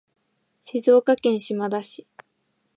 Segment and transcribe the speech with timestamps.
[0.63, 2.07] 静岡県島田市